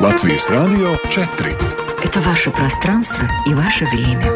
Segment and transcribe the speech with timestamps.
[0.00, 1.56] Латвийс Радио 4.
[2.02, 4.32] Это ваше пространство и ваше время.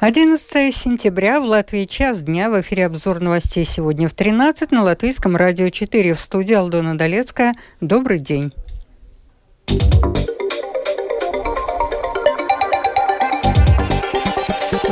[0.00, 5.34] 11 сентября в Латвии час дня в эфире обзор новостей сегодня в 13 на Латвийском
[5.34, 7.54] радио 4 в студии Алдона Долецкая.
[7.80, 8.52] Добрый день.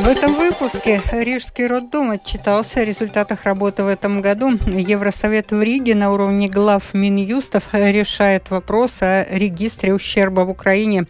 [0.09, 4.53] В этом выпуске Рижский роддом отчитался о результатах работы в этом году.
[4.67, 11.05] Евросовет в Риге на уровне глав Минюстов решает вопрос о регистре ущерба в Украине.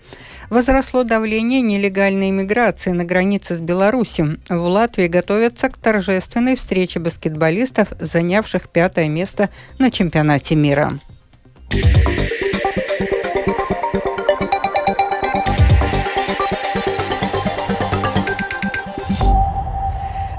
[0.50, 4.40] Возросло давление нелегальной иммиграции на границе с Беларусью.
[4.48, 10.98] В Латвии готовятся к торжественной встрече баскетболистов, занявших пятое место на чемпионате мира.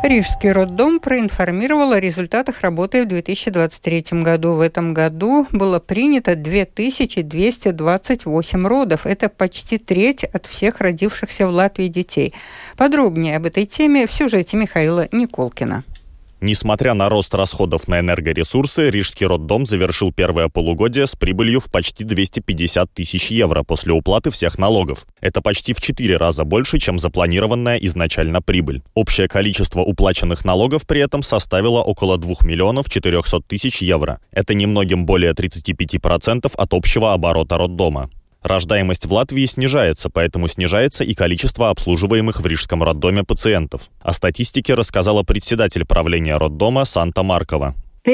[0.10, 4.54] Рижский роддом проинформировал о результатах работы в 2023 году.
[4.54, 9.06] В этом году было принято 2228 родов.
[9.06, 12.34] Это почти треть от всех родившихся в Латвии детей.
[12.76, 15.84] Подробнее об этой теме в сюжете Михаила Николкина.
[16.42, 22.06] Несмотря на рост расходов на энергоресурсы, Рижский роддом завершил первое полугодие с прибылью в почти
[22.06, 25.06] 250 тысяч евро после уплаты всех налогов.
[25.20, 28.84] Это почти в 4 раза больше, чем запланированная изначально прибыль.
[28.94, 34.22] Общее количество уплаченных налогов при этом составило около 2 миллионов 400 тысяч евро.
[34.32, 38.10] Это немногим более 35% от общего оборота роддома.
[38.42, 43.90] Рождаемость в Латвии снижается, поэтому снижается и количество обслуживаемых в Рижском роддоме пациентов.
[44.00, 47.76] О статистике рассказала председатель правления роддома Санта Маркова.
[48.10, 48.14] Э,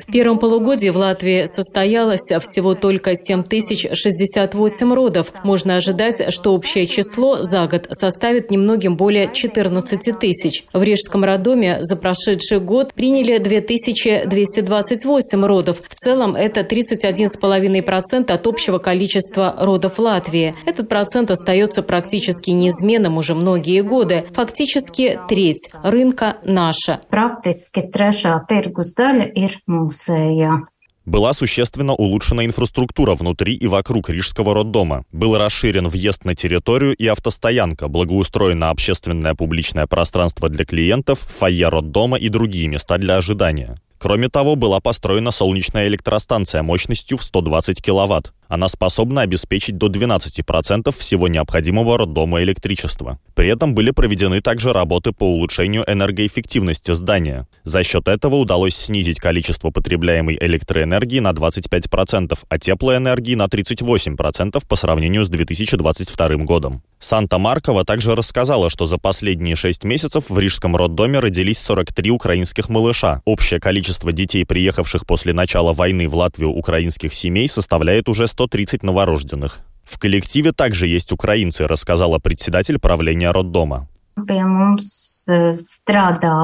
[0.00, 5.32] в первом полугодии в Латвии состоялось всего только 7068 родов.
[5.44, 10.64] Можно ожидать, что общее число за год составит немногим более 14 тысяч.
[10.72, 15.80] В Рижском роддоме за прошедший год приняли 2228 родов.
[15.88, 20.56] В целом это 31,5% от общего количества родов Латвии.
[20.66, 24.24] Этот процент остается практически неизменным уже многие годы.
[24.32, 30.60] Фактически треть рынка наша praktiski trešā tirgus daļa ir mūsējā.
[31.04, 35.04] Была существенно улучшена инфраструктура внутри и вокруг Рижского роддома.
[35.12, 42.16] Был расширен въезд на территорию и автостоянка, благоустроено общественное публичное пространство для клиентов, фойе роддома
[42.16, 43.76] и другие места для ожидания.
[44.00, 48.32] Кроме того, была построена солнечная электростанция мощностью в 120 киловатт.
[48.48, 53.18] Она способна обеспечить до 12% всего необходимого роддома электричества.
[53.34, 57.46] При этом были проведены также работы по улучшению энергоэффективности здания.
[57.64, 64.76] За счет этого удалось снизить количество потребляемой электроэнергии на 25%, а теплоэнергии на 38% по
[64.76, 66.82] сравнению с 2022 годом.
[67.00, 73.22] Санта-Маркова также рассказала, что за последние 6 месяцев в Рижском роддоме родились 43 украинских малыша.
[73.24, 78.82] Общее количество детей, приехавших после начала войны в Латвию украинских семей, составляет уже 100 130
[78.82, 79.60] новорожденных.
[79.84, 83.86] В коллективе также есть украинцы, рассказала председатель правления роддома.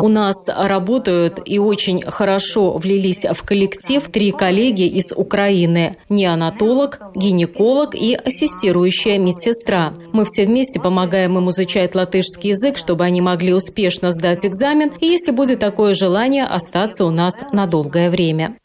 [0.03, 7.95] У нас работают и очень хорошо влились в коллектив три коллеги из Украины– неонатолог, гинеколог
[7.95, 9.93] и ассистирующая медсестра.
[10.13, 15.07] Мы все вместе помогаем им изучать латышский язык, чтобы они могли успешно сдать экзамен и,
[15.07, 18.57] если будет такое желание, остаться у нас на долгое время.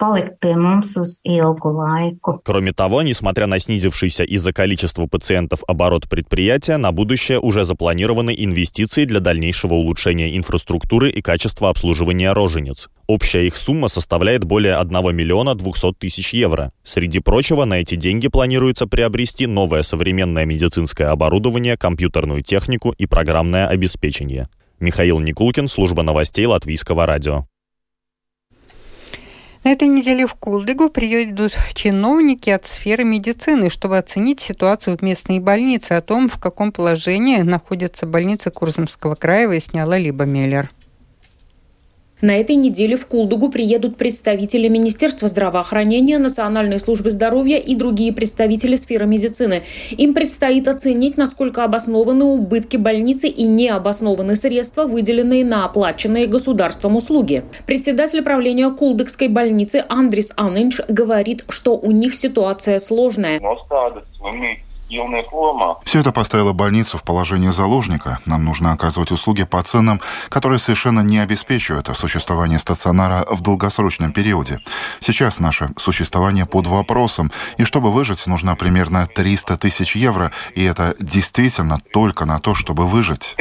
[2.43, 9.00] Кроме того, несмотря на снизившийся из-за количества пациентов оборот предприятия, на будущее уже запланированы инвестиции
[9.01, 12.89] инвестиций для дальнейшего улучшения инфраструктуры и качества обслуживания рожениц.
[13.07, 16.71] Общая их сумма составляет более 1 миллиона 200 тысяч евро.
[16.83, 23.67] Среди прочего, на эти деньги планируется приобрести новое современное медицинское оборудование, компьютерную технику и программное
[23.67, 24.47] обеспечение.
[24.79, 27.50] Михаил Никулкин, служба новостей Латвийского радио.
[29.63, 35.37] На этой неделе в Кулдыгу приедут чиновники от сферы медицины, чтобы оценить ситуацию в местной
[35.37, 40.67] больнице, о том, в каком положении находится больница Курзамского края, выясняла Либо Меллер.
[42.21, 48.75] На этой неделе в Кулдугу приедут представители Министерства здравоохранения, Национальной службы здоровья и другие представители
[48.75, 49.63] сферы медицины.
[49.89, 57.43] Им предстоит оценить, насколько обоснованы убытки больницы и необоснованы средства, выделенные на оплаченные государством услуги.
[57.65, 63.39] Председатель правления Кулдыкской больницы Андрис Анинч говорит, что у них ситуация сложная.
[65.85, 68.19] Все это поставило больницу в положение заложника.
[68.25, 74.59] Нам нужно оказывать услуги по ценам, которые совершенно не обеспечивают существование стационара в долгосрочном периоде.
[74.99, 80.95] Сейчас наше существование под вопросом, и чтобы выжить, нужно примерно 300 тысяч евро, и это
[80.99, 83.35] действительно только на то, чтобы выжить.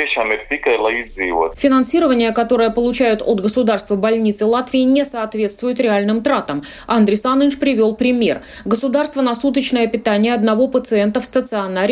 [1.56, 6.62] Финансирование, которое получают от государства больницы Латвии, не соответствует реальным тратам.
[6.86, 8.42] Андрей Саныч привел пример.
[8.64, 11.39] Государство на суточное питание одного пациента в стационаре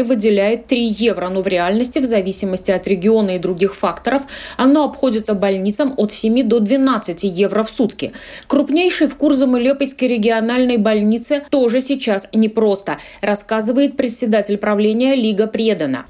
[0.03, 4.23] выделяет 3 евро, но в реальности, в зависимости от региона и других факторов,
[4.57, 8.13] оно обходится больницам от 7 до 12 евро в сутки.
[8.47, 16.07] Крупнейший в Курзам-Лепойской региональной больнице тоже сейчас непросто, рассказывает председатель правления Лига Предана.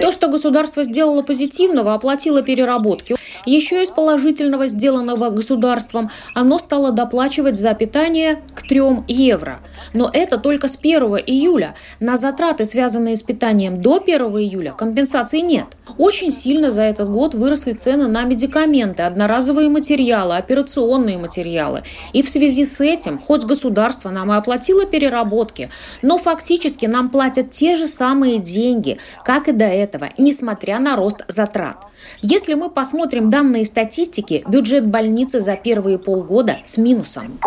[0.00, 7.58] То, что государство сделало позитивного, оплатило переработки, еще из положительного, сделанного государством, оно стало доплачивать
[7.58, 9.60] за питание к 3 евро.
[9.94, 11.74] Но это только с 1 июля.
[11.98, 15.66] На затраты, связанные с питанием до 1 июля, компенсации нет.
[15.98, 21.82] Очень сильно за этот год выросли цены на медикаменты, одноразовые материалы, операционные материалы.
[22.12, 25.70] И в связи с этим, хоть государство нам и оплатило переработки,
[26.02, 31.24] но фактически нам платят те же самые деньги, как и до этого, несмотря на рост
[31.28, 31.89] затрат.
[32.22, 37.38] Если мы посмотрим данные статистики, бюджет больницы за первые полгода с минусом.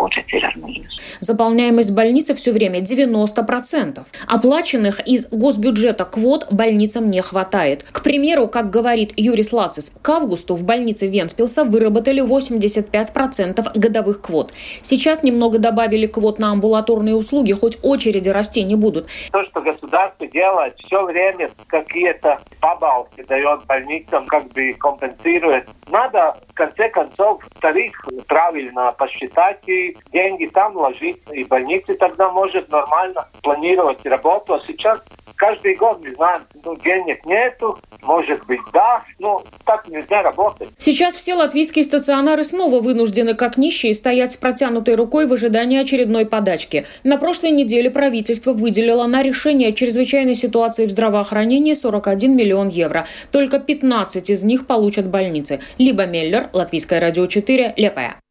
[1.20, 4.04] Заполняемость больницы все время 90%.
[4.26, 7.84] Оплаченных из госбюджета квот больницам не хватает.
[7.84, 14.52] К примеру, как говорит Юрис Лацис, к августу в больнице Венспилса выработали 85% годовых квот.
[14.82, 19.06] Сейчас немного добавили квот на амбулаторные услуги, хоть очереди расти не будут.
[19.30, 25.68] То, что государство делает, все время какие-то побалки дает больницам, как бы компенсирует.
[25.90, 27.92] Надо, в конце концов, тариф
[28.26, 31.18] правильно посчитать и деньги там ложить.
[31.32, 34.54] И больницы тогда может нормально планировать работу.
[34.54, 35.02] А сейчас
[35.36, 40.68] каждый год мы знаем, ну, денег нету, может быть, да, но так нельзя работать.
[40.78, 46.26] Сейчас все латвийские стационары снова вынуждены, как нищие, стоять с протянутой рукой в ожидании очередной
[46.26, 46.86] подачки.
[47.02, 53.06] На прошлой неделе правительство выделило на решение чрезвычайной ситуации в здравоохранении 41 миллион евро.
[53.30, 55.60] Только 15 из них получат больницы.
[55.78, 58.23] Либо Меллер, Латвийское радио 4, Лепая.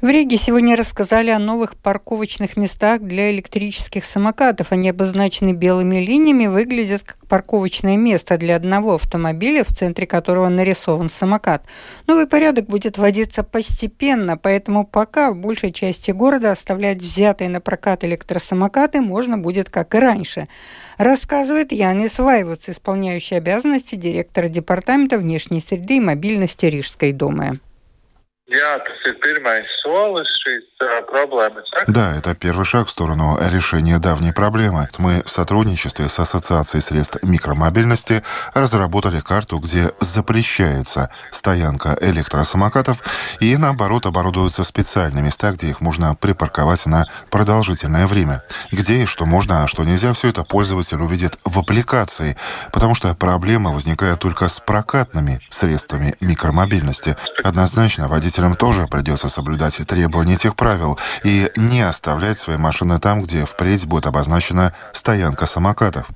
[0.00, 4.70] В Риге сегодня рассказали о новых парковочных местах для электрических самокатов.
[4.70, 11.10] Они обозначены белыми линиями, выглядят как парковочное место для одного автомобиля, в центре которого нарисован
[11.10, 11.66] самокат.
[12.06, 18.04] Новый порядок будет вводиться постепенно, поэтому пока в большей части города оставлять взятые на прокат
[18.04, 20.46] электросамокаты можно будет как и раньше.
[20.96, 27.58] Рассказывает Янис Вайвац, исполняющий обязанности директора Департамента внешней среды и мобильности Рижской думы.
[31.86, 34.88] Да, это первый шаг в сторону решения давней проблемы.
[34.96, 38.24] Мы в сотрудничестве с Ассоциацией средств микромобильности
[38.54, 43.02] разработали карту, где запрещается стоянка электросамокатов
[43.40, 48.42] и, наоборот, оборудуются специальные места, где их можно припарковать на продолжительное время.
[48.72, 52.34] Где и что можно, а что нельзя, все это пользователь увидит в аппликации,
[52.72, 57.14] потому что проблема возникает только с прокатными средствами микромобильности.
[57.44, 63.20] Однозначно, водитель Водителям тоже придется соблюдать требования этих правил и не оставлять свои машины там,
[63.20, 66.06] где впредь будет обозначена стоянка самокатов.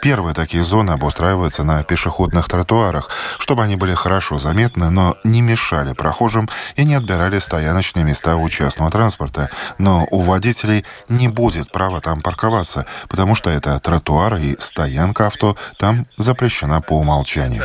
[0.00, 5.92] Первые такие зоны обустраиваются на пешеходных тротуарах, чтобы они были хорошо заметны, но не мешали
[5.92, 9.50] прохожим и не отбирали стояночные места у частного транспорта.
[9.78, 15.56] Но у водителей не будет права там парковаться, потому что это тротуар и стоянка авто
[15.80, 17.60] там запрещена по умолчанию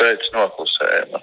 [0.00, 1.22] pēc noklusējuma.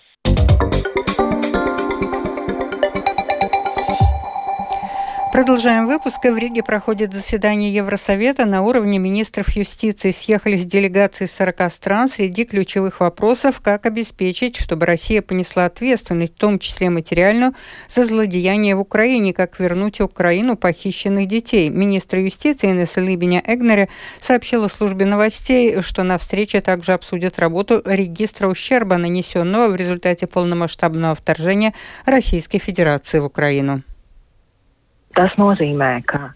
[5.40, 6.26] Продолжаем выпуск.
[6.26, 10.12] В Риге проходит заседание Евросовета на уровне министров юстиции.
[10.12, 12.10] Съехались делегации 40 стран.
[12.10, 17.54] Среди ключевых вопросов, как обеспечить, чтобы Россия понесла ответственность, в том числе материальную,
[17.88, 21.70] за злодеяние в Украине, как вернуть Украину похищенных детей.
[21.70, 23.88] Министр юстиции Инесса Либеня Эгнере
[24.20, 31.16] сообщила службе новостей, что на встрече также обсудят работу регистра ущерба, нанесенного в результате полномасштабного
[31.16, 31.74] вторжения
[32.06, 33.84] Российской Федерации в Украину.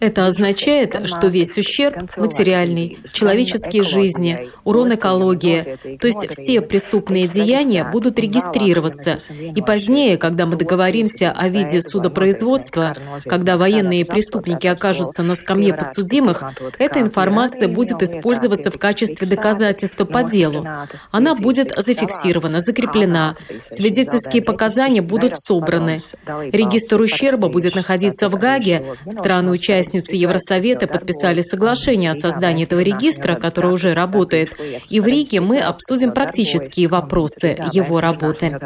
[0.00, 7.84] Это означает, что весь ущерб материальный, человеческие жизни, урон экологии, то есть все преступные деяния
[7.90, 9.20] будут регистрироваться.
[9.30, 16.42] И позднее, когда мы договоримся о виде судопроизводства, когда военные преступники окажутся на скамье подсудимых,
[16.78, 20.66] эта информация будет использоваться в качестве доказательства по делу.
[21.10, 26.02] Она будет зафиксирована, закреплена, свидетельские показания будут собраны.
[26.26, 33.34] Регистр ущерба будет находиться в Гаге, итоге страны-участницы Евросовета подписали соглашение о создании этого регистра,
[33.34, 34.56] который уже работает.
[34.88, 38.58] И в Риге мы обсудим практические вопросы его работы.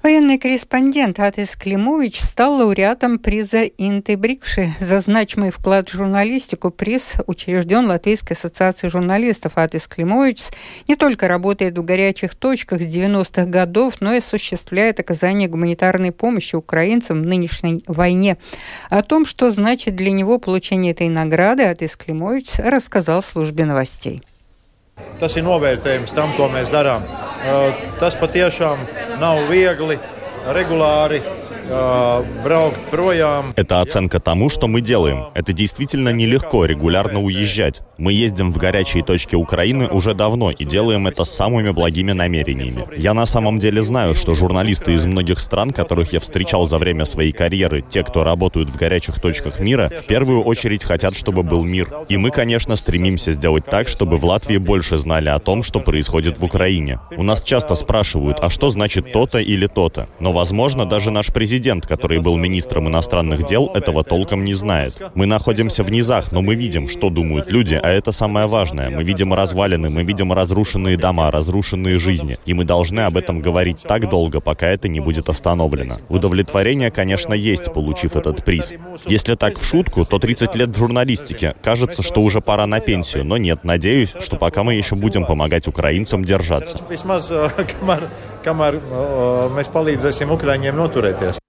[0.00, 6.70] Военный корреспондент Атис Климович стал лауреатом приза Инты Брикши за значимый вклад в журналистику.
[6.70, 9.54] Приз учрежден Латвийской ассоциацией журналистов.
[9.56, 10.44] Атис Климович
[10.86, 16.54] не только работает в горячих точках с 90-х годов, но и осуществляет оказание гуманитарной помощи
[16.54, 18.38] украинцам в нынешней войне.
[18.90, 24.22] О том, что значит для него получение этой награды, Атис Климович рассказал службе новостей.
[25.18, 27.02] Tas ir novērtējums tam, ko mēs darām.
[27.98, 28.84] Tas patiešām
[29.18, 29.98] nav viegli,
[30.54, 31.20] regulāri
[33.56, 35.26] Это оценка тому, что мы делаем.
[35.34, 37.82] Это действительно нелегко регулярно уезжать.
[37.98, 42.86] Мы ездим в горячие точки Украины уже давно и делаем это с самыми благими намерениями.
[42.96, 47.04] Я на самом деле знаю, что журналисты из многих стран, которых я встречал за время
[47.04, 51.64] своей карьеры, те, кто работают в горячих точках мира, в первую очередь хотят, чтобы был
[51.64, 51.90] мир.
[52.08, 56.38] И мы, конечно, стремимся сделать так, чтобы в Латвии больше знали о том, что происходит
[56.38, 57.00] в Украине.
[57.16, 60.08] У нас часто спрашивают, а что значит то-то или то-то.
[60.18, 64.96] Но, возможно, даже наш президент президент, который был министром иностранных дел, этого толком не знает.
[65.14, 68.90] Мы находимся в низах, но мы видим, что думают люди, а это самое важное.
[68.90, 72.38] Мы видим развалины, мы видим разрушенные дома, разрушенные жизни.
[72.46, 75.96] И мы должны об этом говорить так долго, пока это не будет остановлено.
[76.08, 78.72] Удовлетворение, конечно, есть, получив этот приз.
[79.06, 81.56] Если так в шутку, то 30 лет в журналистике.
[81.60, 85.66] Кажется, что уже пора на пенсию, но нет, надеюсь, что пока мы еще будем помогать
[85.66, 86.78] украинцам держаться.
[88.44, 88.78] kamēr
[89.56, 91.47] mēs palīdzēsim Ukraiņiem noturēties.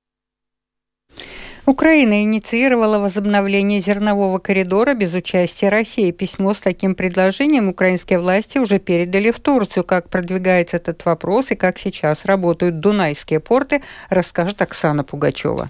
[1.65, 6.11] Украина инициировала возобновление зернового коридора без участия России.
[6.11, 9.83] Письмо с таким предложением украинские власти уже передали в Турцию.
[9.83, 15.69] Как продвигается этот вопрос и как сейчас работают дунайские порты, расскажет Оксана Пугачева.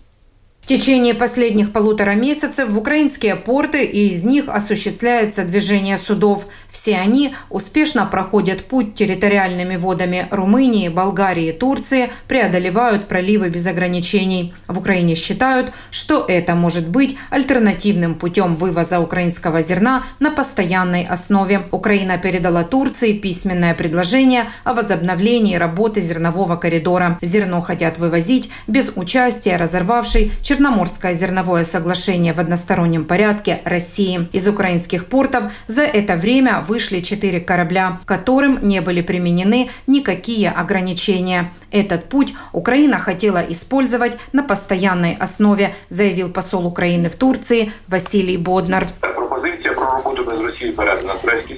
[0.70, 6.46] В течение последних полутора месяцев в украинские порты и из них осуществляется движение судов.
[6.70, 14.54] Все они успешно проходят путь территориальными водами Румынии, Болгарии и Турции, преодолевают проливы без ограничений.
[14.68, 21.62] В Украине считают, что это может быть альтернативным путем вывоза украинского зерна на постоянной основе.
[21.72, 27.18] Украина передала Турции письменное предложение о возобновлении работы зернового коридора.
[27.24, 34.28] Зерно хотят вывозить без участия разорвавшей Черноморское зерновое соглашение в одностороннем порядке России.
[34.34, 41.50] Из украинских портов за это время вышли четыре корабля, которым не были применены никакие ограничения.
[41.72, 48.90] Этот путь Украина хотела использовать на постоянной основе, заявил посол Украины в Турции Василий Боднар.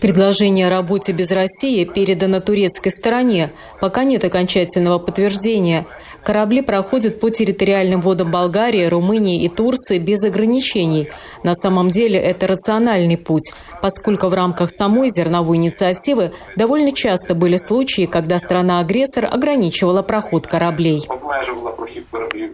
[0.01, 3.51] Предложение о работе без России передано турецкой стороне.
[3.79, 5.87] Пока нет окончательного подтверждения.
[6.23, 11.09] Корабли проходят по территориальным водам Болгарии, Румынии и Турции без ограничений.
[11.43, 13.51] На самом деле это рациональный путь,
[13.81, 21.07] поскольку в рамках самой зерновой инициативы довольно часто были случаи, когда страна-агрессор ограничивала проход кораблей.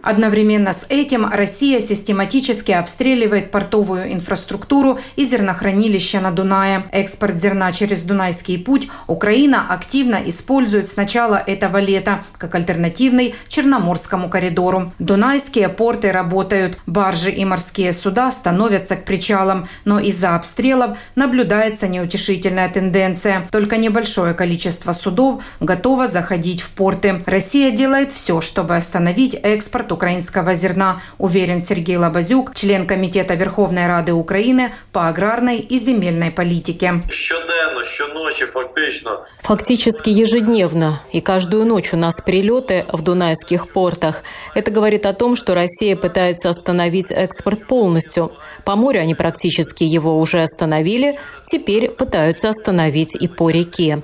[0.02, 6.84] Одновременно с этим Россия систематически обстреливает портовую инфраструктуру и зернохранилища на Дунае.
[6.92, 14.28] Экспорт зерна через Дунайский путь Украина активно использует с начала этого лета как альтернативный Черноморскому
[14.28, 14.92] коридору.
[15.00, 22.68] Дунайские порты работают, баржи и морские суда становятся к причалам, но из-за обстрелов наблюдается неутешительная
[22.68, 23.48] тенденция.
[23.50, 27.24] Только небольшое количество судов готово заходить в порты.
[27.26, 34.12] Россия делает все, чтобы остановить экспорт украинского зерна, уверен Сергей Лабазюк, член Комитета Верховной Рады
[34.12, 37.02] Украины по аграрной и земельной политике.
[39.42, 44.22] Фактически ежедневно и каждую ночь у нас прилеты в Дунайск российских портах.
[44.54, 48.32] Это говорит о том, что Россия пытается остановить экспорт полностью.
[48.64, 54.02] По морю они практически его уже остановили, теперь пытаются остановить и по реке.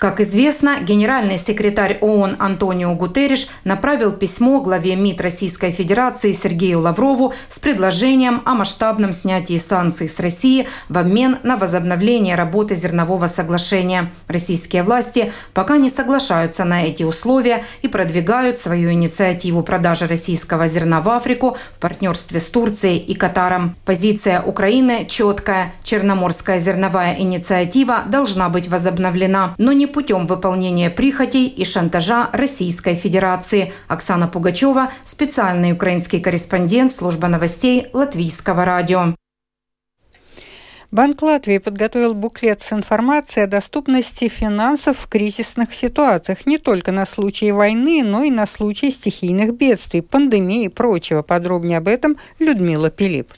[0.00, 7.34] Как известно, генеральный секретарь ООН Антонио Гутерриш направил письмо главе МИД Российской Федерации Сергею Лаврову
[7.48, 14.10] с предложением о масштабном снятии санкций с России в обмен на возобновление работы зернового соглашения.
[14.26, 21.02] Российские власти пока не соглашаются на эти условия и продвигают свою инициативу продажи российского зерна
[21.02, 23.76] в Африку в партнерстве с Турцией и Катаром.
[23.84, 25.72] Позиция Украины четкая.
[25.84, 33.74] Черноморская зерновая инициатива должна быть возобновлена, но не путем выполнения прихотей и шантажа Российской Федерации.
[33.88, 39.14] Оксана Пугачева, специальный украинский корреспондент служба новостей Латвийского радио.
[40.90, 47.04] Банк Латвии подготовил буклет с информацией о доступности финансов в кризисных ситуациях не только на
[47.04, 51.20] случай войны, но и на случай стихийных бедствий, пандемии и прочего.
[51.20, 53.34] Подробнее об этом Людмила Пилип.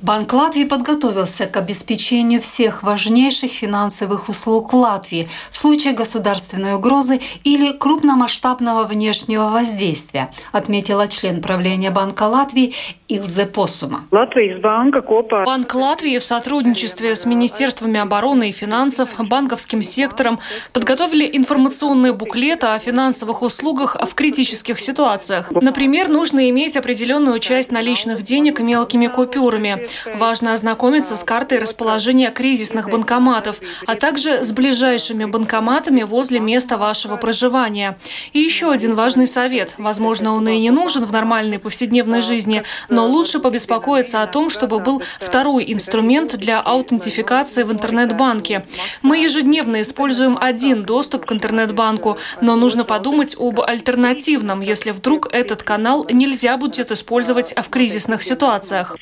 [0.00, 7.20] Банк Латвии подготовился к обеспечению всех важнейших финансовых услуг в Латвии в случае государственной угрозы
[7.42, 12.74] или крупномасштабного внешнего воздействия, отметила член правления Банка Латвии
[13.08, 14.04] Илзе Посума.
[14.10, 20.38] Банк Латвии в сотрудничестве с Министерствами обороны и финансов, банковским сектором
[20.72, 25.50] подготовили информационные буклеты о финансовых услугах в критических ситуациях.
[25.50, 29.87] Например, нужно иметь определенную часть наличных денег мелкими купюрами.
[30.14, 37.16] Важно ознакомиться с картой расположения кризисных банкоматов, а также с ближайшими банкоматами возле места вашего
[37.16, 37.98] проживания.
[38.32, 39.74] И еще один важный совет.
[39.78, 44.78] Возможно, он и не нужен в нормальной повседневной жизни, но лучше побеспокоиться о том, чтобы
[44.78, 48.64] был второй инструмент для аутентификации в интернет-банке.
[49.02, 55.62] Мы ежедневно используем один доступ к интернет-банку, но нужно подумать об альтернативном, если вдруг этот
[55.62, 58.96] канал нельзя будет использовать в кризисных ситуациях.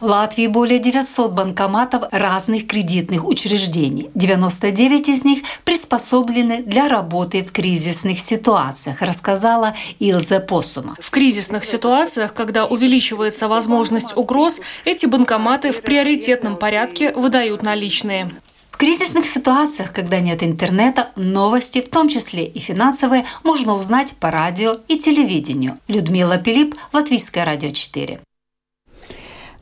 [0.00, 4.10] В Латвии более 900 банкоматов разных кредитных учреждений.
[4.14, 10.96] 99 из них приспособлены для работы в кризисных ситуациях, рассказала Илза Посума.
[11.00, 18.34] В кризисных ситуациях, когда увеличивается возможность угроз, эти банкоматы в приоритетном порядке выдают наличные.
[18.74, 24.32] В кризисных ситуациях, когда нет интернета, новости, в том числе и финансовые, можно узнать по
[24.32, 25.78] радио и телевидению.
[25.86, 28.18] Людмила Пилип, Латвийское радио 4.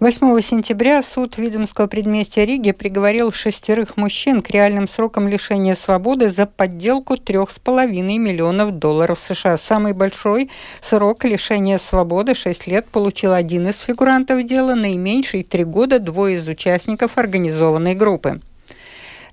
[0.02, 6.46] 8 сентября суд Видземского предместья Риги приговорил шестерых мужчин к реальным срокам лишения свободы за
[6.46, 7.86] подделку 3,5
[8.18, 9.56] миллионов долларов США.
[9.56, 16.00] Самый большой срок лишения свободы 6 лет получил один из фигурантов дела, наименьший 3 года
[16.00, 18.40] двое из участников организованной группы.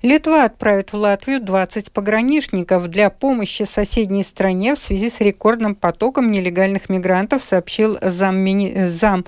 [0.02, 6.30] Литва отправит в Латвию 20 пограничников для помощи соседней стране в связи с рекордным потоком
[6.30, 8.86] нелегальных мигрантов, сообщил заммини...
[8.86, 9.26] зам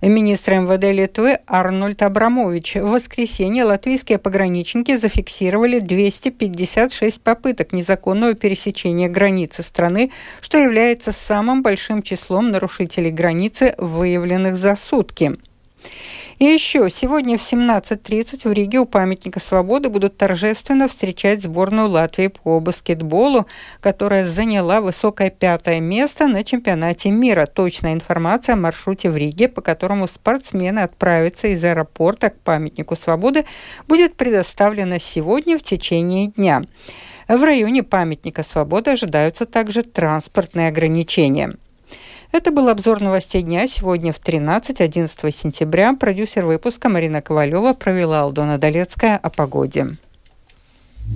[0.00, 2.76] министра МВД Литвы Арнольд Абрамович.
[2.76, 12.00] В воскресенье латвийские пограничники зафиксировали 256 попыток незаконного пересечения границы страны, что является самым большим
[12.00, 15.36] числом нарушителей границы, выявленных за сутки.
[16.38, 22.26] И еще сегодня в 17.30 в Риге у памятника свободы будут торжественно встречать сборную Латвии
[22.26, 23.46] по баскетболу,
[23.80, 27.46] которая заняла высокое пятое место на чемпионате мира.
[27.46, 33.44] Точная информация о маршруте в Риге, по которому спортсмены отправятся из аэропорта к памятнику свободы,
[33.86, 36.62] будет предоставлена сегодня в течение дня.
[37.28, 41.56] В районе памятника свободы ожидаются также транспортные ограничения.
[42.34, 45.94] Это был обзор новостей дня сегодня в 13-11 сентября.
[45.94, 49.98] Продюсер выпуска Марина Ковалева провела Алдона Долецкая о погоде.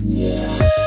[0.01, 0.78] Yeah.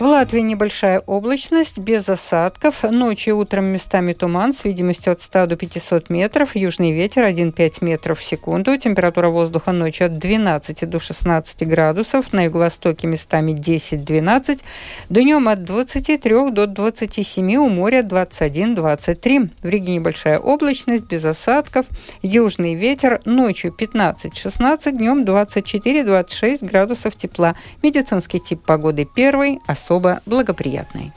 [0.00, 2.84] В Латвии небольшая облачность, без осадков.
[2.84, 6.56] Ночью и утром местами туман с видимостью от 100 до 500 метров.
[6.56, 8.78] Южный ветер 1,5 метров в секунду.
[8.78, 12.32] Температура воздуха ночью от 12 до 16 градусов.
[12.32, 14.62] На юго-востоке местами 10-12.
[15.10, 17.56] Днем от 23 до 27.
[17.56, 19.50] У моря 21-23.
[19.62, 21.84] В Риге небольшая облачность, без осадков.
[22.22, 24.92] Южный ветер ночью 15-16.
[24.92, 27.54] Днем 24-26 градусов тепла.
[27.82, 31.12] Медицинский тип погоды первый, особенно особо благоприятной.